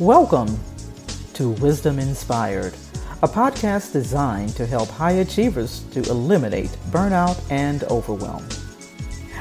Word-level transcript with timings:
Welcome 0.00 0.58
to 1.34 1.50
Wisdom 1.60 1.98
Inspired, 1.98 2.72
a 3.22 3.28
podcast 3.28 3.92
designed 3.92 4.56
to 4.56 4.64
help 4.64 4.88
high 4.88 5.20
achievers 5.20 5.80
to 5.90 6.00
eliminate 6.08 6.70
burnout 6.88 7.38
and 7.50 7.84
overwhelm. 7.84 8.48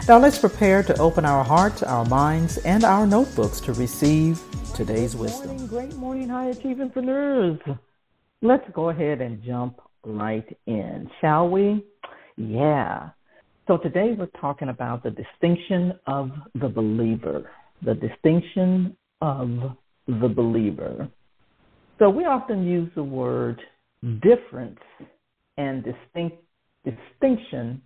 Now 0.09 0.19
let's 0.19 0.37
prepare 0.37 0.83
to 0.83 0.99
open 0.99 1.23
our 1.23 1.45
hearts, 1.45 1.81
our 1.81 2.03
minds, 2.03 2.57
and 2.57 2.83
our 2.83 3.07
notebooks 3.07 3.61
to 3.61 3.71
receive 3.71 4.41
today's 4.75 5.15
wisdom. 5.15 5.47
Morning, 5.47 5.67
great 5.67 5.95
morning, 5.95 6.27
high 6.27 6.47
achievers. 6.47 7.57
Let's 8.41 8.69
go 8.73 8.89
ahead 8.89 9.21
and 9.21 9.41
jump 9.41 9.79
right 10.03 10.57
in, 10.65 11.09
shall 11.21 11.47
we? 11.47 11.85
Yeah. 12.35 13.11
So 13.67 13.77
today 13.77 14.11
we're 14.11 14.25
talking 14.41 14.67
about 14.67 15.03
the 15.03 15.11
distinction 15.11 15.97
of 16.05 16.31
the 16.53 16.67
believer. 16.67 17.49
The 17.81 17.95
distinction 17.95 18.97
of 19.21 19.77
the 20.21 20.27
believer. 20.27 21.07
So 21.99 22.09
we 22.09 22.25
often 22.25 22.65
use 22.65 22.89
the 22.95 23.03
word 23.03 23.61
difference 24.21 24.79
and 25.57 25.83
distinct 25.83 26.37
distinction 26.83 27.81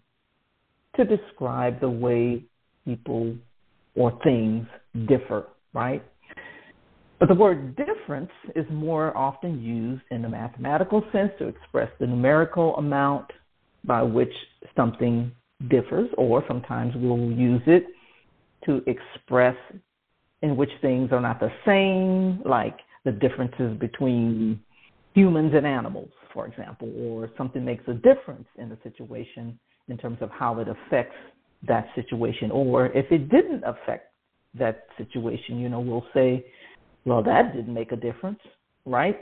to 0.96 1.04
describe 1.04 1.82
the 1.82 1.90
way 1.90 2.44
people 2.86 3.36
or 3.96 4.18
things 4.24 4.66
differ, 5.08 5.48
right? 5.74 6.04
But 7.20 7.30
the 7.30 7.36
word 7.36 7.76
difference 7.76 8.32
is 8.56 8.66
more 8.70 9.16
often 9.18 9.62
used 9.62 10.04
in 10.12 10.22
the 10.22 10.30
mathematical 10.30 11.04
sense 11.12 11.32
to 11.40 11.48
express 11.48 11.90
the 12.00 12.08
numerical 12.08 12.76
amount 12.76 13.32
by 13.84 14.04
which 14.04 14.34
something 14.76 15.32
differs, 15.70 16.10
or 16.18 16.44
sometimes 16.48 16.94
we'll 16.96 17.32
use 17.32 17.62
it 17.66 17.86
to 18.66 18.82
express 18.88 19.56
in 20.44 20.58
which 20.58 20.70
things 20.82 21.10
are 21.12 21.22
not 21.22 21.40
the 21.40 21.52
same, 21.66 22.42
like 22.48 22.78
the 23.06 23.12
differences 23.12 23.78
between 23.80 24.60
humans 25.16 25.54
and 25.56 25.66
animals, 25.66 26.10
for 26.34 26.46
example, 26.46 26.92
or 26.98 27.30
something 27.38 27.64
makes 27.64 27.84
a 27.88 27.94
difference 27.94 28.48
in 28.58 28.70
the 28.70 28.78
situation 28.84 29.58
in 29.88 29.98
terms 29.98 30.18
of 30.22 30.30
how 30.30 30.60
it 30.60 30.68
affects 30.68 31.16
that 31.66 31.88
situation. 31.96 32.52
Or 32.52 32.88
if 32.88 33.10
it 33.10 33.30
didn't 33.30 33.64
affect 33.64 34.12
that 34.56 34.86
situation, 34.98 35.60
you 35.60 35.70
know, 35.70 35.80
we'll 35.80 36.06
say, 36.14 36.46
well, 37.06 37.24
that 37.24 37.56
didn't 37.56 37.74
make 37.74 37.94
a 37.94 37.98
difference, 37.98 38.40
right? 38.86 39.18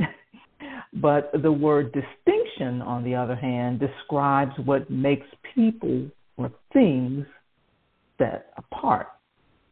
but 0.94 1.32
the 1.42 1.52
word 1.52 1.94
distinction, 1.94 2.82
on 2.82 3.04
the 3.04 3.14
other 3.14 3.36
hand, 3.36 3.80
describes 3.80 4.54
what 4.66 4.90
makes 4.90 5.28
people 5.54 6.10
or 6.38 6.52
things 6.74 7.26
set 8.18 8.54
apart, 8.58 9.08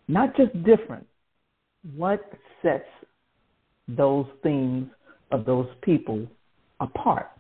not 0.08 0.36
just 0.38 0.54
different. 0.64 1.08
What 1.96 2.22
sets 2.62 2.88
those 3.88 4.26
things 4.44 4.88
of 5.32 5.46
those 5.46 5.68
people 5.82 6.28
apart? 6.80 7.32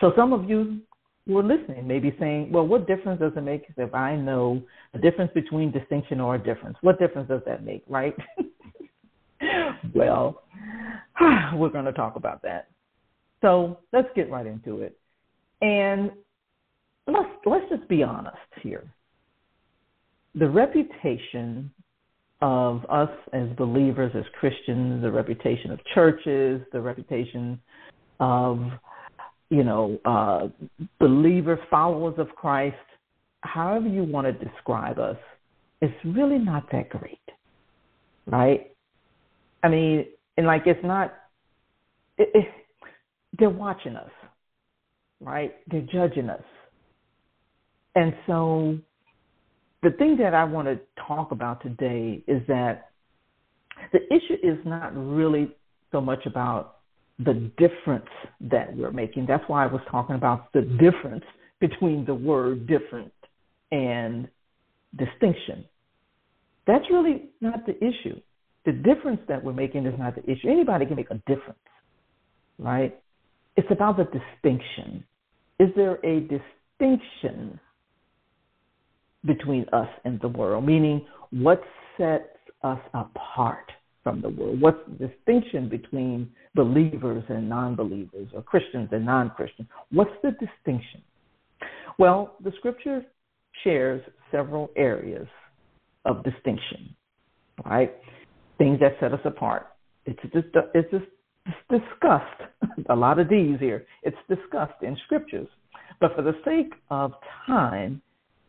So 0.00 0.12
some 0.16 0.32
of 0.32 0.48
you 0.48 0.80
who 1.26 1.38
are 1.38 1.42
listening 1.42 1.86
may 1.86 1.98
be 1.98 2.14
saying, 2.18 2.50
well, 2.50 2.66
what 2.66 2.86
difference 2.86 3.20
does 3.20 3.32
it 3.36 3.42
make 3.42 3.64
if 3.76 3.94
I 3.94 4.16
know 4.16 4.62
a 4.94 4.98
difference 4.98 5.30
between 5.34 5.70
distinction 5.70 6.20
or 6.20 6.34
a 6.34 6.38
difference? 6.38 6.76
What 6.80 6.98
difference 6.98 7.28
does 7.28 7.42
that 7.46 7.64
make, 7.64 7.84
right? 7.86 8.16
well, 9.94 10.42
we're 11.54 11.68
going 11.68 11.84
to 11.84 11.92
talk 11.92 12.16
about 12.16 12.42
that. 12.42 12.68
So 13.42 13.78
let's 13.92 14.08
get 14.16 14.30
right 14.30 14.46
into 14.46 14.82
it. 14.82 14.98
And 15.60 16.10
let's 17.06 17.28
let's 17.44 17.68
just 17.68 17.88
be 17.88 18.02
honest 18.02 18.36
here. 18.62 18.84
The 20.34 20.48
reputation 20.48 21.70
of 22.40 22.84
us 22.88 23.10
as 23.32 23.48
believers, 23.56 24.12
as 24.14 24.24
Christians, 24.38 25.02
the 25.02 25.10
reputation 25.10 25.70
of 25.70 25.80
churches, 25.94 26.60
the 26.72 26.80
reputation 26.80 27.60
of 28.20 28.60
you 29.50 29.64
know 29.64 29.98
uh, 30.04 30.48
believer 31.00 31.58
followers 31.70 32.14
of 32.18 32.28
Christ, 32.36 32.76
however 33.40 33.88
you 33.88 34.04
want 34.04 34.26
to 34.26 34.44
describe 34.44 34.98
us, 34.98 35.16
it's 35.80 35.94
really 36.04 36.38
not 36.38 36.70
that 36.72 36.88
great, 36.90 37.18
right? 38.26 38.70
I 39.62 39.68
mean, 39.68 40.06
and 40.36 40.46
like 40.46 40.62
it's 40.66 40.84
not. 40.84 41.14
It, 42.18 42.30
it, 42.34 42.46
they're 43.38 43.50
watching 43.50 43.94
us, 43.94 44.10
right? 45.20 45.54
They're 45.70 45.86
judging 45.92 46.28
us 46.28 46.42
and 47.98 48.14
so 48.26 48.78
the 49.82 49.90
thing 49.90 50.16
that 50.18 50.34
I 50.34 50.44
want 50.44 50.68
to 50.68 50.80
talk 51.06 51.30
about 51.30 51.62
today 51.62 52.22
is 52.26 52.42
that 52.48 52.90
the 53.92 54.00
issue 54.12 54.34
is 54.42 54.58
not 54.64 54.96
really 54.96 55.54
so 55.92 56.00
much 56.00 56.26
about 56.26 56.78
the 57.18 57.50
difference 57.56 58.08
that 58.40 58.76
we're 58.76 58.92
making. 58.92 59.26
That's 59.26 59.44
why 59.46 59.64
I 59.64 59.66
was 59.66 59.80
talking 59.90 60.16
about 60.16 60.52
the 60.52 60.62
difference 60.62 61.24
between 61.60 62.04
the 62.04 62.14
word 62.14 62.66
different 62.66 63.12
and 63.70 64.28
distinction. 64.96 65.64
That's 66.66 66.84
really 66.90 67.30
not 67.40 67.66
the 67.66 67.76
issue. 67.76 68.20
The 68.66 68.72
difference 68.72 69.20
that 69.28 69.42
we're 69.42 69.52
making 69.52 69.86
is 69.86 69.98
not 69.98 70.14
the 70.14 70.22
issue. 70.30 70.48
Anybody 70.48 70.86
can 70.86 70.96
make 70.96 71.10
a 71.10 71.20
difference, 71.26 71.58
right? 72.58 72.98
It's 73.56 73.68
about 73.70 73.96
the 73.96 74.04
distinction. 74.04 75.04
Is 75.58 75.70
there 75.74 75.98
a 76.04 76.20
distinction 76.20 77.58
between 79.24 79.66
us 79.72 79.88
and 80.04 80.20
the 80.20 80.28
world, 80.28 80.64
meaning 80.64 81.06
what 81.30 81.60
sets 81.96 82.24
us 82.62 82.80
apart 82.94 83.70
from 84.02 84.20
the 84.20 84.28
world? 84.28 84.60
What's 84.60 84.78
the 84.88 85.08
distinction 85.08 85.68
between 85.68 86.30
believers 86.54 87.24
and 87.28 87.48
non 87.48 87.74
believers 87.74 88.28
or 88.34 88.42
Christians 88.42 88.88
and 88.92 89.04
non 89.04 89.30
Christians? 89.30 89.68
What's 89.90 90.10
the 90.22 90.30
distinction? 90.30 91.02
Well, 91.98 92.36
the 92.42 92.52
scripture 92.58 93.04
shares 93.64 94.02
several 94.30 94.70
areas 94.76 95.26
of 96.04 96.22
distinction, 96.22 96.94
right? 97.64 97.94
Things 98.56 98.78
that 98.80 98.92
set 99.00 99.12
us 99.12 99.20
apart. 99.24 99.68
It's 100.06 100.20
just, 100.32 100.46
it's 100.74 100.90
just 100.90 101.04
discussed, 101.68 102.42
a 102.88 102.96
lot 102.96 103.18
of 103.18 103.28
these 103.28 103.58
here. 103.58 103.84
It's 104.02 104.16
discussed 104.28 104.82
in 104.82 104.96
scriptures. 105.04 105.48
But 106.00 106.14
for 106.14 106.22
the 106.22 106.34
sake 106.44 106.72
of 106.90 107.12
time, 107.46 108.00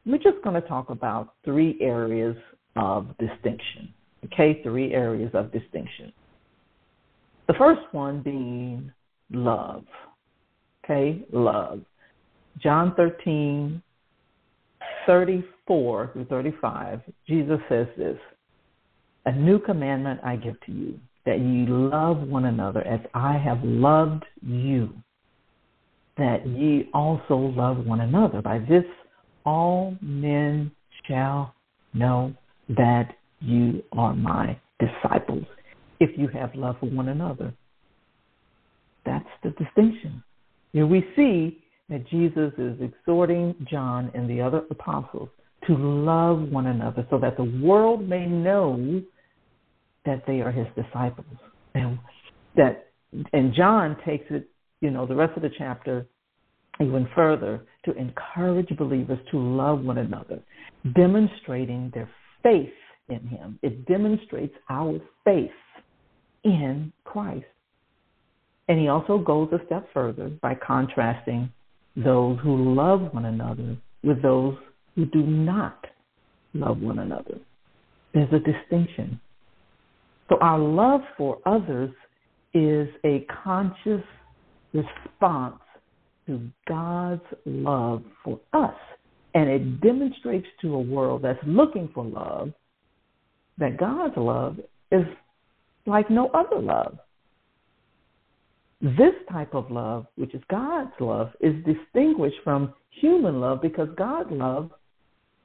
we're 0.05 0.17
just 0.17 0.43
going 0.43 0.59
to 0.59 0.67
talk 0.67 0.89
about 0.89 1.35
three 1.43 1.77
areas 1.81 2.35
of 2.75 3.07
distinction. 3.17 3.93
Okay, 4.25 4.61
three 4.63 4.93
areas 4.93 5.31
of 5.33 5.51
distinction. 5.51 6.11
The 7.47 7.53
first 7.53 7.81
one 7.91 8.21
being 8.21 8.91
love. 9.31 9.83
Okay, 10.83 11.23
love. 11.31 11.81
John 12.61 12.93
13, 12.95 13.81
34 15.05 16.09
through 16.13 16.25
35, 16.25 17.01
Jesus 17.27 17.59
says 17.69 17.88
this 17.97 18.17
A 19.25 19.31
new 19.31 19.59
commandment 19.59 20.19
I 20.23 20.35
give 20.35 20.59
to 20.65 20.71
you, 20.71 20.99
that 21.25 21.39
ye 21.39 21.65
love 21.67 22.17
one 22.27 22.45
another 22.45 22.81
as 22.81 22.99
I 23.13 23.38
have 23.38 23.63
loved 23.63 24.25
you, 24.41 24.93
that 26.17 26.45
ye 26.45 26.89
also 26.93 27.35
love 27.35 27.85
one 27.85 28.01
another. 28.01 28.41
By 28.41 28.59
this 28.59 28.83
all 29.49 29.95
men 29.99 30.71
shall 31.07 31.55
know 31.95 32.31
that 32.69 33.15
you 33.39 33.81
are 33.93 34.13
my 34.13 34.55
disciples 34.79 35.45
if 35.99 36.11
you 36.17 36.27
have 36.27 36.53
love 36.53 36.75
for 36.79 36.85
one 36.85 37.09
another. 37.09 37.51
That's 39.07 39.25
the 39.43 39.49
distinction. 39.51 40.23
Here 40.71 40.85
we 40.85 41.03
see 41.15 41.63
that 41.89 42.07
Jesus 42.09 42.53
is 42.59 42.77
exhorting 42.79 43.55
John 43.71 44.11
and 44.13 44.29
the 44.29 44.39
other 44.39 44.61
apostles 44.69 45.29
to 45.65 45.75
love 45.75 46.51
one 46.51 46.67
another 46.67 47.07
so 47.09 47.17
that 47.17 47.35
the 47.35 47.59
world 47.63 48.07
may 48.07 48.27
know 48.27 49.01
that 50.06 50.24
they 50.27 50.41
are 50.41 50.51
his 50.51 50.68
disciples. 50.75 51.25
And 51.74 51.97
that 52.56 52.85
and 53.33 53.51
John 53.56 53.97
takes 54.06 54.25
it, 54.29 54.47
you 54.81 54.91
know, 54.91 55.07
the 55.07 55.15
rest 55.15 55.35
of 55.35 55.41
the 55.41 55.50
chapter 55.57 56.06
even 56.79 57.07
further 57.15 57.62
to 57.85 57.93
encourage 57.95 58.69
believers 58.77 59.19
to 59.31 59.37
love 59.37 59.81
one 59.81 59.97
another, 59.97 60.39
demonstrating 60.95 61.91
their 61.93 62.09
faith 62.43 62.69
in 63.09 63.25
Him. 63.27 63.59
It 63.61 63.85
demonstrates 63.85 64.53
our 64.69 64.99
faith 65.23 65.51
in 66.43 66.91
Christ. 67.03 67.45
And 68.67 68.79
he 68.79 68.87
also 68.87 69.17
goes 69.17 69.49
a 69.51 69.65
step 69.65 69.87
further 69.93 70.29
by 70.41 70.53
contrasting 70.55 71.51
those 71.95 72.37
who 72.43 72.75
love 72.75 73.13
one 73.13 73.25
another 73.25 73.75
with 74.03 74.21
those 74.21 74.55
who 74.95 75.05
do 75.05 75.23
not 75.23 75.85
love 76.53 76.79
one 76.79 76.99
another. 76.99 77.39
There's 78.13 78.31
a 78.31 78.39
distinction. 78.39 79.19
So 80.29 80.37
our 80.41 80.59
love 80.59 81.01
for 81.17 81.39
others 81.45 81.89
is 82.53 82.87
a 83.03 83.25
conscious 83.43 84.03
response 84.73 85.59
God's 86.67 87.21
love 87.45 88.03
for 88.23 88.39
us. 88.53 88.75
And 89.33 89.49
it 89.49 89.81
demonstrates 89.81 90.47
to 90.61 90.75
a 90.75 90.79
world 90.79 91.21
that's 91.23 91.39
looking 91.45 91.89
for 91.93 92.03
love 92.03 92.51
that 93.59 93.77
God's 93.77 94.15
love 94.17 94.57
is 94.91 95.03
like 95.85 96.09
no 96.09 96.29
other 96.29 96.59
love. 96.59 96.97
This 98.81 99.13
type 99.29 99.53
of 99.53 99.69
love, 99.69 100.05
which 100.15 100.33
is 100.33 100.41
God's 100.49 100.91
love, 100.99 101.31
is 101.41 101.53
distinguished 101.65 102.37
from 102.43 102.73
human 102.91 103.41
love 103.41 103.61
because 103.61 103.89
God's 103.97 104.31
love, 104.31 104.71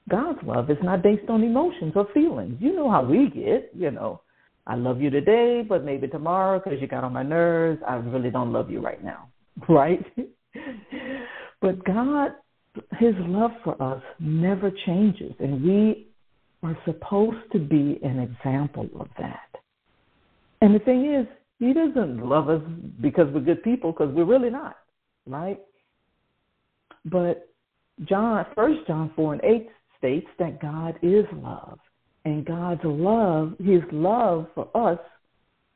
God's 0.08 0.38
love 0.44 0.70
is 0.70 0.78
not 0.82 1.02
based 1.02 1.28
on 1.28 1.42
emotions 1.42 1.92
or 1.96 2.06
feelings. 2.14 2.56
You 2.60 2.74
know 2.74 2.90
how 2.90 3.04
we 3.04 3.28
get, 3.30 3.70
you 3.74 3.90
know. 3.90 4.20
I 4.66 4.76
love 4.76 5.00
you 5.00 5.10
today, 5.10 5.62
but 5.68 5.84
maybe 5.84 6.08
tomorrow 6.08 6.60
because 6.62 6.80
you 6.80 6.86
got 6.86 7.04
on 7.04 7.12
my 7.12 7.22
nerves, 7.22 7.82
I 7.86 7.96
really 7.96 8.30
don't 8.30 8.52
love 8.52 8.70
you 8.70 8.80
right 8.80 9.02
now, 9.02 9.28
right? 9.68 10.04
but 11.60 11.84
God, 11.84 12.32
His 12.98 13.14
love 13.20 13.52
for 13.62 13.80
us 13.82 14.02
never 14.18 14.70
changes, 14.86 15.32
and 15.38 15.62
we 15.62 16.08
are 16.62 16.76
supposed 16.84 17.50
to 17.52 17.58
be 17.58 17.98
an 18.02 18.18
example 18.18 18.88
of 18.98 19.08
that. 19.18 19.48
And 20.62 20.74
the 20.74 20.78
thing 20.78 21.14
is, 21.14 21.26
he 21.58 21.72
doesn't 21.72 22.18
love 22.18 22.48
us 22.48 22.62
because 23.00 23.26
we're 23.32 23.40
good 23.40 23.62
people, 23.62 23.92
because 23.92 24.12
we're 24.14 24.24
really 24.24 24.50
not, 24.50 24.76
right? 25.26 25.60
But 27.04 27.48
John, 28.04 28.46
First 28.54 28.86
John 28.86 29.12
four 29.14 29.34
and 29.34 29.44
eight 29.44 29.68
states 29.98 30.26
that 30.38 30.60
God 30.60 30.98
is 31.02 31.26
love, 31.34 31.78
and 32.24 32.44
God's 32.44 32.80
love, 32.84 33.54
His 33.58 33.82
love 33.92 34.46
for 34.54 34.68
us, 34.74 34.98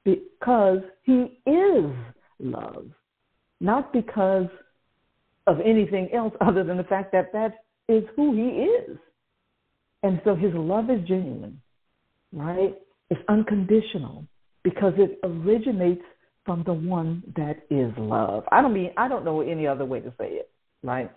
because 0.04 0.80
He 1.02 1.38
is 1.46 1.92
love, 2.40 2.86
not 3.60 3.92
because 3.92 4.46
of 5.48 5.60
anything 5.60 6.10
else 6.14 6.32
other 6.40 6.62
than 6.62 6.76
the 6.76 6.84
fact 6.84 7.12
that 7.12 7.32
that 7.32 7.64
is 7.88 8.04
who 8.14 8.34
He 8.34 8.62
is, 8.62 8.98
and 10.02 10.20
so 10.24 10.34
His 10.34 10.52
love 10.54 10.90
is 10.90 11.00
genuine, 11.08 11.60
right? 12.32 12.76
It's 13.10 13.20
unconditional 13.28 14.26
because 14.62 14.92
it 14.96 15.18
originates 15.24 16.02
from 16.44 16.62
the 16.64 16.72
one 16.72 17.22
that 17.36 17.58
is 17.70 17.92
love. 17.98 18.44
I 18.52 18.62
don't 18.62 18.72
mean 18.72 18.90
I 18.96 19.08
don't 19.08 19.24
know 19.24 19.40
any 19.40 19.66
other 19.66 19.84
way 19.84 20.00
to 20.00 20.12
say 20.18 20.28
it, 20.28 20.50
right? 20.82 21.10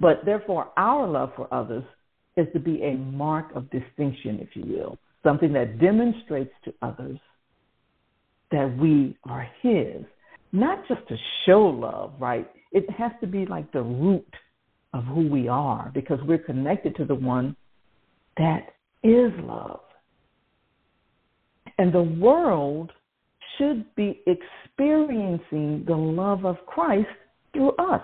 But 0.00 0.24
therefore 0.24 0.72
our 0.76 1.06
love 1.06 1.32
for 1.36 1.52
others 1.52 1.84
is 2.36 2.46
to 2.52 2.60
be 2.60 2.82
a 2.82 2.94
mark 2.94 3.54
of 3.54 3.70
distinction, 3.70 4.38
if 4.40 4.54
you 4.54 4.64
will, 4.66 4.98
something 5.24 5.52
that 5.52 5.80
demonstrates 5.80 6.52
to 6.64 6.74
others 6.82 7.18
that 8.50 8.76
we 8.78 9.16
are 9.24 9.48
his, 9.62 10.04
not 10.52 10.86
just 10.88 11.06
to 11.08 11.16
show 11.46 11.62
love, 11.62 12.14
right? 12.18 12.48
It 12.72 12.88
has 12.90 13.12
to 13.20 13.26
be 13.26 13.46
like 13.46 13.70
the 13.72 13.82
root 13.82 14.26
of 14.92 15.04
who 15.04 15.28
we 15.28 15.48
are 15.48 15.90
because 15.94 16.18
we're 16.26 16.38
connected 16.38 16.96
to 16.96 17.04
the 17.04 17.14
one 17.14 17.56
that 18.36 18.74
is 19.02 19.32
love. 19.40 19.80
And 21.78 21.92
the 21.92 22.02
world 22.02 22.92
should 23.56 23.84
be 23.94 24.22
experiencing 24.26 25.84
the 25.86 25.96
love 25.96 26.44
of 26.44 26.56
Christ 26.66 27.08
through 27.52 27.72
us. 27.76 28.02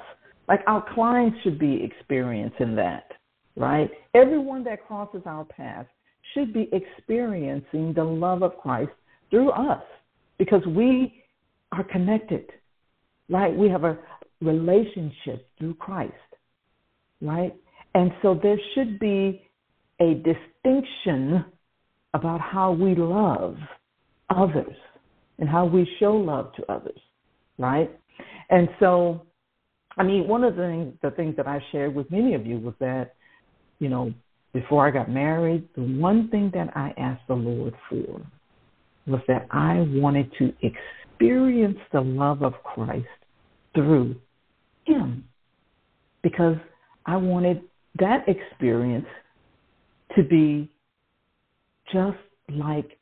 Like 0.48 0.60
our 0.66 0.84
clients 0.94 1.38
should 1.42 1.58
be 1.58 1.82
experiencing 1.82 2.74
that, 2.76 3.12
right? 3.56 3.90
Everyone 4.14 4.62
that 4.64 4.86
crosses 4.86 5.22
our 5.26 5.44
path 5.44 5.86
should 6.32 6.52
be 6.52 6.68
experiencing 6.72 7.92
the 7.94 8.04
love 8.04 8.42
of 8.42 8.56
Christ 8.58 8.90
through 9.30 9.50
us 9.50 9.82
because 10.38 10.64
we 10.66 11.22
are 11.72 11.84
connected, 11.84 12.50
right? 13.28 13.54
We 13.56 13.68
have 13.68 13.84
a 13.84 13.98
relationship 14.44 15.48
through 15.58 15.74
Christ, 15.74 16.12
right? 17.20 17.54
And 17.94 18.10
so 18.22 18.38
there 18.42 18.58
should 18.74 18.98
be 18.98 19.42
a 20.00 20.14
distinction 20.14 21.44
about 22.12 22.40
how 22.40 22.72
we 22.72 22.94
love 22.94 23.56
others 24.30 24.76
and 25.38 25.48
how 25.48 25.64
we 25.66 25.88
show 25.98 26.12
love 26.12 26.52
to 26.56 26.72
others, 26.72 26.98
right? 27.58 27.90
And 28.50 28.68
so, 28.80 29.26
I 29.96 30.02
mean, 30.02 30.28
one 30.28 30.44
of 30.44 30.56
the 30.56 30.62
things, 30.62 30.94
the 31.02 31.10
things 31.10 31.36
that 31.36 31.46
I 31.46 31.60
shared 31.72 31.94
with 31.94 32.10
many 32.10 32.34
of 32.34 32.46
you 32.46 32.58
was 32.58 32.74
that, 32.80 33.14
you 33.78 33.88
know, 33.88 34.12
before 34.52 34.86
I 34.86 34.90
got 34.90 35.10
married, 35.10 35.68
the 35.74 35.82
one 35.82 36.28
thing 36.30 36.50
that 36.54 36.76
I 36.76 36.94
asked 36.96 37.26
the 37.26 37.34
Lord 37.34 37.74
for 37.88 38.20
was 39.06 39.20
that 39.28 39.46
I 39.50 39.84
wanted 39.90 40.32
to 40.38 40.52
experience 40.62 41.78
the 41.92 42.00
love 42.00 42.42
of 42.42 42.54
Christ 42.62 43.06
through 43.74 44.16
Him 44.84 45.24
because 46.22 46.56
I 47.06 47.16
wanted 47.16 47.62
that 47.98 48.24
experience 48.28 49.06
to 50.16 50.22
be 50.22 50.70
just 51.92 52.16
like 52.48 52.98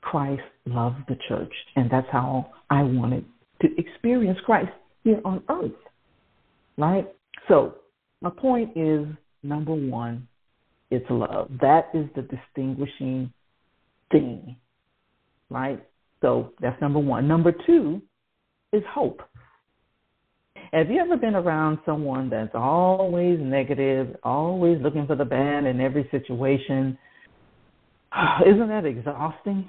Christ 0.00 0.42
loved 0.66 1.04
the 1.08 1.16
church. 1.28 1.52
And 1.76 1.90
that's 1.90 2.06
how 2.10 2.50
I 2.70 2.82
wanted 2.82 3.24
to 3.62 3.68
experience 3.78 4.38
Christ 4.44 4.70
here 5.02 5.20
on 5.24 5.42
earth. 5.48 5.72
Right? 6.76 7.08
So, 7.48 7.76
my 8.20 8.30
point 8.30 8.76
is 8.76 9.06
number 9.42 9.72
one, 9.72 10.26
it's 10.90 11.06
love. 11.08 11.50
That 11.60 11.88
is 11.94 12.06
the 12.14 12.22
distinguishing 12.22 13.32
thing. 14.10 14.56
Right? 15.48 15.82
So, 16.20 16.52
that's 16.60 16.80
number 16.80 16.98
one. 16.98 17.28
Number 17.28 17.52
two 17.66 18.02
is 18.72 18.82
hope. 18.90 19.22
Have 20.74 20.90
you 20.90 21.00
ever 21.00 21.16
been 21.16 21.36
around 21.36 21.78
someone 21.86 22.28
that's 22.28 22.50
always 22.52 23.38
negative, 23.40 24.16
always 24.24 24.82
looking 24.82 25.06
for 25.06 25.14
the 25.14 25.24
bad 25.24 25.66
in 25.66 25.80
every 25.80 26.08
situation? 26.10 26.98
Isn't 28.44 28.68
that 28.70 28.84
exhausting? 28.84 29.68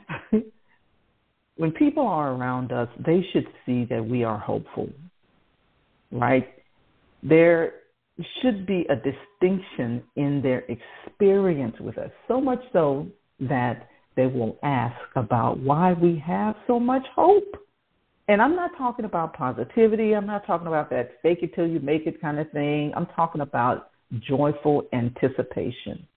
when 1.57 1.71
people 1.73 2.07
are 2.07 2.33
around 2.33 2.71
us, 2.71 2.87
they 3.05 3.23
should 3.31 3.45
see 3.67 3.85
that 3.87 4.03
we 4.03 4.23
are 4.23 4.39
hopeful, 4.39 4.89
right? 6.11 6.47
There 7.21 7.73
should 8.41 8.65
be 8.65 8.87
a 8.89 8.95
distinction 8.95 10.01
in 10.15 10.41
their 10.41 10.65
experience 10.67 11.75
with 11.79 11.99
us, 11.99 12.09
so 12.27 12.41
much 12.41 12.63
so 12.73 13.05
that 13.41 13.89
they 14.15 14.25
will 14.25 14.57
ask 14.63 14.99
about 15.15 15.59
why 15.59 15.93
we 15.93 16.23
have 16.25 16.55
so 16.65 16.79
much 16.79 17.05
hope. 17.15 17.43
And 18.27 18.41
I'm 18.41 18.55
not 18.55 18.71
talking 18.77 19.05
about 19.05 19.33
positivity. 19.33 20.13
I'm 20.13 20.25
not 20.25 20.45
talking 20.47 20.67
about 20.67 20.89
that 20.89 21.21
fake 21.21 21.39
it 21.43 21.53
till 21.53 21.67
you 21.67 21.79
make 21.79 22.07
it 22.07 22.19
kind 22.19 22.39
of 22.39 22.49
thing. 22.51 22.91
I'm 22.95 23.05
talking 23.07 23.41
about 23.41 23.91
joyful 24.19 24.83
anticipation. 24.93 26.07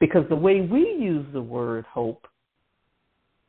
Because 0.00 0.24
the 0.28 0.36
way 0.36 0.60
we 0.60 0.80
use 0.98 1.26
the 1.32 1.42
word 1.42 1.84
hope 1.92 2.26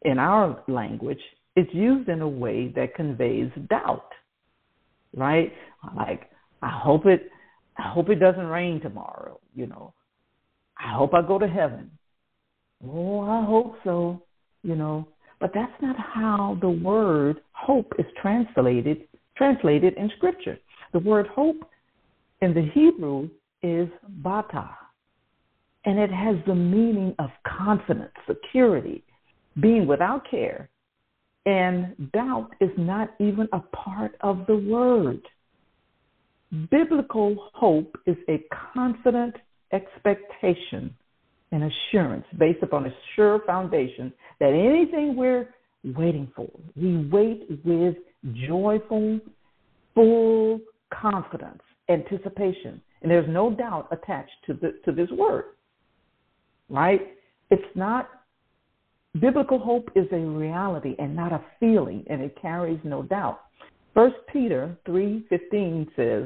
in 0.01 0.17
our 0.17 0.63
language, 0.67 1.19
it's 1.55 1.73
used 1.73 2.09
in 2.09 2.21
a 2.21 2.27
way 2.27 2.73
that 2.75 2.95
conveys 2.95 3.51
doubt, 3.69 4.11
right? 5.15 5.53
Like, 5.95 6.29
I 6.61 6.69
hope 6.69 7.05
it, 7.05 7.29
I 7.77 7.89
hope 7.89 8.09
it 8.09 8.15
doesn't 8.15 8.47
rain 8.47 8.81
tomorrow, 8.81 9.39
you 9.55 9.67
know. 9.67 9.93
I 10.77 10.93
hope 10.93 11.13
I 11.13 11.21
go 11.21 11.37
to 11.37 11.47
heaven. 11.47 11.91
Oh, 12.85 13.21
I 13.21 13.45
hope 13.45 13.75
so, 13.83 14.23
you 14.63 14.75
know. 14.75 15.07
But 15.39 15.51
that's 15.53 15.81
not 15.81 15.95
how 15.97 16.57
the 16.61 16.69
word 16.69 17.41
hope 17.53 17.93
is 17.97 18.05
translated 18.21 19.07
translated 19.37 19.93
in 19.95 20.11
scripture. 20.17 20.59
The 20.91 20.99
word 20.99 21.27
hope 21.27 21.63
in 22.41 22.53
the 22.53 22.69
Hebrew 22.73 23.29
is 23.63 23.87
bata, 24.21 24.69
and 25.85 25.97
it 25.97 26.11
has 26.11 26.35
the 26.45 26.55
meaning 26.55 27.15
of 27.19 27.29
confidence, 27.47 28.11
security, 28.27 29.03
being 29.61 29.87
without 29.87 30.29
care. 30.29 30.69
And 31.45 32.11
doubt 32.13 32.51
is 32.59 32.69
not 32.77 33.11
even 33.19 33.47
a 33.53 33.59
part 33.59 34.15
of 34.21 34.45
the 34.47 34.57
word. 34.57 35.21
Biblical 36.69 37.49
hope 37.53 37.97
is 38.05 38.17
a 38.27 38.43
confident 38.73 39.35
expectation 39.71 40.93
and 41.51 41.63
assurance 41.63 42.25
based 42.37 42.61
upon 42.61 42.85
a 42.85 42.93
sure 43.15 43.41
foundation 43.45 44.13
that 44.39 44.49
anything 44.49 45.15
we're 45.15 45.49
waiting 45.83 46.31
for, 46.35 46.49
we 46.75 47.07
wait 47.11 47.47
with 47.63 47.95
joyful, 48.47 49.19
full 49.95 50.59
confidence, 50.93 51.61
anticipation. 51.89 52.81
And 53.01 53.09
there's 53.09 53.29
no 53.29 53.49
doubt 53.49 53.87
attached 53.91 54.31
to, 54.47 54.53
the, 54.53 54.75
to 54.85 54.91
this 54.91 55.09
word 55.11 55.45
right? 56.69 57.01
It's 57.49 57.75
not 57.75 58.09
biblical 59.19 59.59
hope 59.59 59.89
is 59.95 60.05
a 60.11 60.17
reality 60.17 60.95
and 60.99 61.15
not 61.15 61.33
a 61.33 61.41
feeling, 61.59 62.05
and 62.09 62.21
it 62.21 62.39
carries 62.41 62.79
no 62.83 63.03
doubt. 63.03 63.41
First 63.93 64.15
Peter 64.31 64.77
three 64.85 65.25
fifteen 65.29 65.87
says, 65.95 66.25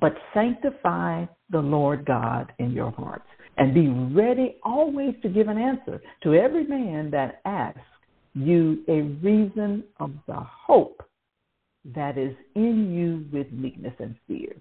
But 0.00 0.14
sanctify 0.32 1.26
the 1.50 1.58
Lord 1.60 2.04
God 2.06 2.52
in 2.58 2.70
your 2.70 2.92
hearts, 2.92 3.26
and 3.58 3.74
be 3.74 3.88
ready 3.88 4.56
always 4.62 5.14
to 5.22 5.28
give 5.28 5.48
an 5.48 5.58
answer 5.58 6.00
to 6.22 6.34
every 6.34 6.64
man 6.64 7.10
that 7.10 7.40
asks 7.44 7.80
you 8.34 8.84
a 8.88 9.02
reason 9.24 9.84
of 9.98 10.12
the 10.26 10.36
hope 10.36 11.02
that 11.94 12.16
is 12.16 12.34
in 12.54 12.92
you 12.92 13.26
with 13.36 13.50
meekness 13.52 13.94
and 13.98 14.14
fear. 14.26 14.54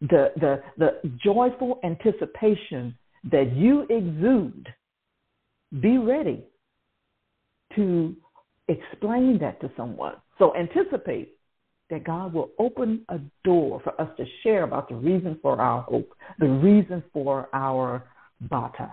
The, 0.00 0.32
the, 0.36 0.62
the 0.78 1.10
joyful 1.22 1.78
anticipation 1.84 2.96
that 3.30 3.52
you 3.54 3.82
exude, 3.82 4.68
be 5.80 5.98
ready 5.98 6.44
to 7.76 8.16
explain 8.68 9.38
that 9.38 9.60
to 9.60 9.70
someone. 9.76 10.16
So 10.38 10.54
anticipate 10.56 11.36
that 11.92 12.04
God 12.04 12.32
will 12.32 12.50
open 12.58 13.04
a 13.10 13.20
door 13.44 13.78
for 13.84 14.00
us 14.00 14.08
to 14.16 14.24
share 14.42 14.62
about 14.62 14.88
the 14.88 14.94
reason 14.94 15.38
for 15.42 15.60
our 15.60 15.82
hope, 15.82 16.10
the 16.38 16.48
reason 16.48 17.04
for 17.12 17.50
our 17.52 18.02
bata. 18.40 18.90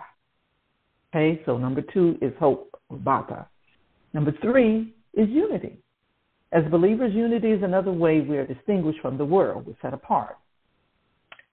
Okay, 1.15 1.41
so 1.45 1.57
number 1.57 1.81
two 1.81 2.17
is 2.21 2.33
hope, 2.37 2.77
bata. 2.89 3.47
Number 4.13 4.33
three 4.41 4.93
is 5.13 5.29
unity. 5.29 5.77
As 6.51 6.65
believers, 6.69 7.13
unity 7.15 7.51
is 7.51 7.63
another 7.63 7.93
way 7.93 8.19
we 8.19 8.37
are 8.37 8.45
distinguished 8.45 8.99
from 9.01 9.17
the 9.17 9.23
world. 9.23 9.65
We're 9.65 9.75
set 9.81 9.93
apart. 9.93 10.37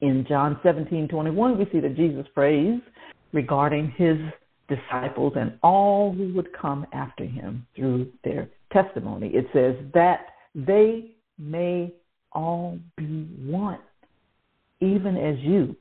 In 0.01 0.27
John 0.29 0.59
17, 0.65 1.07
21, 1.07 1.59
we 1.59 1.67
see 1.71 1.79
that 1.79 1.95
Jesus 1.95 2.27
prays 2.35 2.81
regarding 3.33 3.93
his 3.97 4.17
disciples 4.69 5.35
and 5.37 5.57
all 5.63 6.13
who 6.13 6.35
would 6.35 6.49
come 6.61 6.87
after 6.93 7.25
him 7.25 7.65
through 7.77 8.11
their 8.25 8.49
testimony. 8.73 9.29
It 9.29 9.47
says 9.53 9.77
that 9.95 10.27
they 10.57 11.16
may 11.39 11.93
all 12.33 12.79
be 12.97 13.27
one, 13.45 13.79
even 14.81 15.17
as 15.17 15.39
you, 15.41 15.77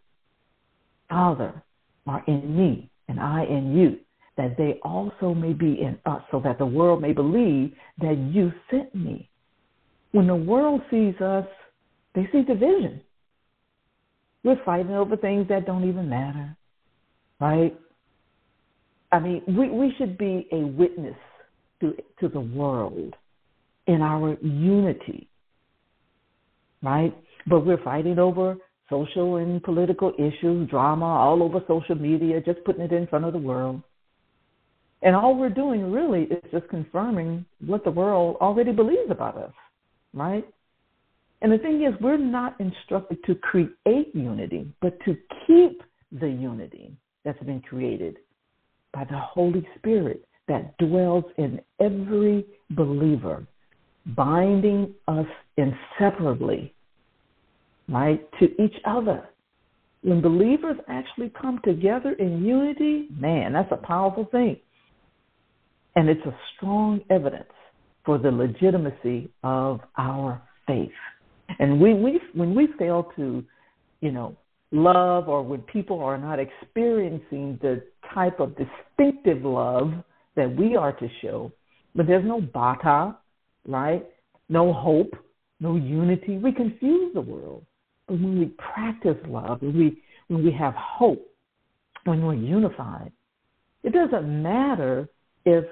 Father, 1.09 1.61
are 2.07 2.23
in 2.27 2.55
me 2.55 2.89
and 3.07 3.19
I 3.19 3.43
in 3.43 3.75
you, 3.75 3.99
that 4.37 4.57
they 4.57 4.79
also 4.83 5.33
may 5.33 5.53
be 5.53 5.79
in 5.81 5.97
us, 6.05 6.21
so 6.31 6.41
that 6.43 6.57
the 6.57 6.65
world 6.65 7.01
may 7.01 7.13
believe 7.13 7.73
that 7.99 8.17
you 8.17 8.51
sent 8.69 8.93
me. 8.93 9.29
When 10.11 10.27
the 10.27 10.35
world 10.35 10.81
sees 10.89 11.15
us, 11.21 11.45
they 12.13 12.27
see 12.31 12.43
division. 12.43 13.01
We're 14.43 14.63
fighting 14.63 14.91
over 14.91 15.17
things 15.17 15.47
that 15.49 15.65
don't 15.65 15.87
even 15.87 16.09
matter, 16.09 16.55
right? 17.39 17.77
I 19.11 19.19
mean, 19.19 19.41
we, 19.47 19.69
we 19.69 19.93
should 19.97 20.17
be 20.17 20.47
a 20.51 20.57
witness 20.57 21.17
to, 21.81 21.95
to 22.19 22.27
the 22.27 22.39
world 22.39 23.13
in 23.87 24.01
our 24.01 24.37
unity, 24.41 25.27
right? 26.85 27.15
But 27.47 27.65
we're 27.65 27.83
fighting 27.83 28.19
over 28.19 28.57
social 28.89 29.37
and 29.37 29.61
political 29.63 30.13
issues, 30.17 30.69
drama 30.69 31.05
all 31.05 31.41
over 31.41 31.59
social 31.67 31.95
media, 31.95 32.39
just 32.41 32.63
putting 32.65 32.81
it 32.81 32.91
in 32.91 33.07
front 33.07 33.25
of 33.25 33.33
the 33.33 33.39
world. 33.39 33.81
And 35.01 35.15
all 35.15 35.35
we're 35.35 35.49
doing 35.49 35.91
really 35.91 36.23
is 36.23 36.43
just 36.51 36.67
confirming 36.69 37.45
what 37.65 37.83
the 37.83 37.91
world 37.91 38.37
already 38.41 38.71
believes 38.71 39.11
about 39.11 39.37
us, 39.37 39.53
right? 40.13 40.45
And 41.41 41.51
the 41.51 41.57
thing 41.57 41.83
is, 41.83 41.93
we're 42.01 42.17
not 42.17 42.59
instructed 42.59 43.23
to 43.25 43.35
create 43.35 44.15
unity, 44.15 44.71
but 44.81 44.97
to 45.05 45.15
keep 45.45 45.81
the 46.11 46.29
unity 46.29 46.95
that's 47.23 47.41
been 47.43 47.61
created 47.61 48.17
by 48.93 49.03
the 49.03 49.17
Holy 49.17 49.67
Spirit 49.77 50.25
that 50.47 50.77
dwells 50.77 51.25
in 51.37 51.59
every 51.79 52.45
believer, 52.71 53.45
binding 54.15 54.93
us 55.07 55.25
inseparably, 55.57 56.73
right, 57.89 58.27
to 58.39 58.45
each 58.61 58.75
other. 58.85 59.29
When 60.01 60.21
believers 60.21 60.77
actually 60.87 61.31
come 61.39 61.59
together 61.63 62.13
in 62.13 62.45
unity, 62.45 63.07
man, 63.17 63.53
that's 63.53 63.71
a 63.71 63.77
powerful 63.77 64.25
thing. 64.25 64.57
And 65.95 66.09
it's 66.09 66.25
a 66.25 66.37
strong 66.55 67.01
evidence 67.09 67.49
for 68.05 68.17
the 68.17 68.29
legitimacy 68.29 69.29
of 69.43 69.79
our 69.97 70.41
faith. 70.67 70.91
And 71.59 71.79
we, 71.79 71.93
we 71.93 72.19
when 72.33 72.53
we 72.53 72.67
fail 72.77 73.11
to, 73.15 73.43
you 74.01 74.11
know, 74.11 74.35
love 74.71 75.27
or 75.27 75.41
when 75.41 75.61
people 75.61 75.99
are 76.01 76.17
not 76.17 76.39
experiencing 76.39 77.57
the 77.61 77.83
type 78.13 78.39
of 78.39 78.55
distinctive 78.57 79.43
love 79.43 79.91
that 80.35 80.55
we 80.55 80.75
are 80.75 80.91
to 80.93 81.07
show, 81.21 81.51
but 81.95 82.07
there's 82.07 82.25
no 82.25 82.41
bata, 82.41 83.15
right? 83.67 84.05
No 84.49 84.73
hope, 84.73 85.15
no 85.59 85.75
unity. 85.75 86.37
We 86.37 86.51
confuse 86.51 87.13
the 87.13 87.21
world. 87.21 87.65
When 88.07 88.39
we 88.39 88.45
practice 88.73 89.17
love, 89.27 89.61
when 89.61 89.77
we 89.77 90.01
when 90.27 90.43
we 90.43 90.51
have 90.51 90.73
hope, 90.75 91.25
when 92.05 92.23
we're 92.25 92.33
unified, 92.33 93.11
it 93.83 93.93
doesn't 93.93 94.43
matter 94.43 95.07
if 95.45 95.65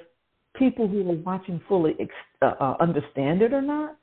people 0.56 0.88
who 0.88 1.10
are 1.10 1.16
watching 1.16 1.60
fully 1.68 1.96
uh, 2.42 2.46
uh, 2.60 2.75
understand 2.80 3.42
it 3.42 3.54
or 3.54 3.62
not, 3.62 3.98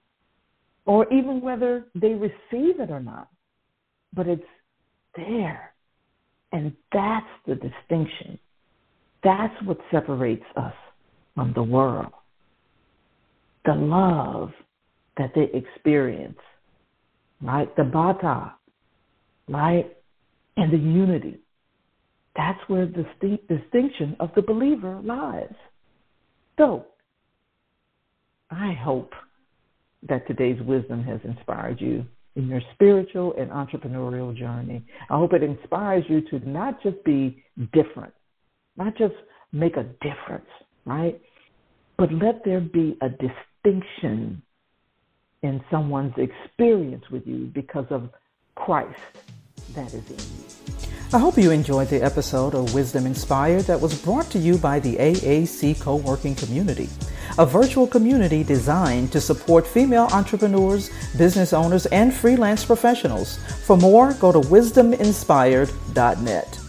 or 0.87 1.13
even 1.13 1.41
whether 1.41 1.87
they 1.95 2.15
receive 2.15 2.81
it 2.81 2.91
or 2.91 3.01
not. 3.01 3.29
But 4.13 4.27
it's 4.27 4.43
there. 5.17 5.73
And 6.53 6.73
that's 6.93 7.27
the 7.47 7.55
distinction. 7.55 8.39
That's 9.23 9.55
what 9.65 9.79
separates 9.91 10.45
us 10.57 10.75
from 11.35 11.53
the 11.55 11.63
world. 11.63 12.13
The 13.65 13.75
love 13.75 14.51
that 15.17 15.33
they 15.35 15.49
experience, 15.57 16.39
right? 17.41 17.75
The 17.77 17.85
bata, 17.85 18.55
right? 19.49 19.97
And 20.57 20.73
the 20.73 20.79
unity. 20.79 21.39
That's 22.37 22.61
where 22.69 22.87
the 22.87 23.05
distinction 23.49 24.17
of 24.21 24.31
the 24.35 24.43
believer 24.43 25.01
lies. 25.03 25.53
So, 26.59 26.87
I 28.51 28.73
hope 28.73 29.13
that 30.09 30.27
today's 30.27 30.61
wisdom 30.63 31.03
has 31.05 31.21
inspired 31.25 31.81
you 31.81 32.05
in 32.37 32.49
your 32.49 32.61
spiritual 32.75 33.35
and 33.39 33.51
entrepreneurial 33.51 34.37
journey. 34.37 34.83
I 35.09 35.17
hope 35.17 35.33
it 35.33 35.43
inspires 35.43 36.05
you 36.09 36.21
to 36.31 36.49
not 36.49 36.83
just 36.83 37.03
be 37.05 37.43
different, 37.73 38.15
not 38.77 38.97
just 38.97 39.15
make 39.53 39.77
a 39.77 39.85
difference, 40.01 40.49
right? 40.85 41.21
But 41.99 42.13
let 42.13 42.45
there 42.45 42.61
be 42.61 42.97
a 43.03 43.09
distinction 43.09 44.43
in 45.43 45.63
someone's 45.71 46.15
experience 46.17 47.09
with 47.11 47.27
you 47.27 47.47
because 47.47 47.87
of 47.91 48.11
Christ 48.55 48.99
that 49.75 49.93
is 49.95 50.11
in 50.11 50.17
you. 50.17 50.47
I 51.13 51.19
hope 51.19 51.39
you 51.39 51.51
enjoyed 51.51 51.89
the 51.89 52.03
episode 52.03 52.55
of 52.55 52.75
Wisdom 52.75 53.07
Inspired 53.07 53.63
that 53.63 53.81
was 53.81 54.01
brought 54.01 54.31
to 54.31 54.39
you 54.39 54.59
by 54.59 54.79
the 54.79 54.97
AAC 54.97 55.81
co 55.81 55.97
working 55.97 56.35
community 56.35 56.89
a 57.39 57.47
virtual 57.47 57.87
community 57.87 58.43
designed 58.43 59.13
to 59.13 59.21
support 59.21 59.65
female 59.67 60.09
entrepreneurs, 60.13 60.91
business 61.17 61.53
owners, 61.53 61.87
and 61.87 62.13
freelance 62.13 62.65
professionals. 62.65 63.39
For 63.65 63.77
more, 63.77 64.15
go 64.15 64.33
to 64.33 64.41
wisdominspired.net. 64.41 66.60